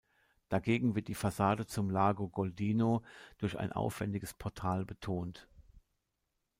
[0.49, 3.01] Dagegen wird die Fassade zum Largo Goldoni
[3.37, 5.47] durch ein aufwändiges Portal betont.